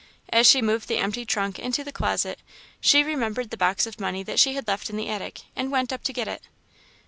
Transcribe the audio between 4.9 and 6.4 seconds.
the attic, and went up to get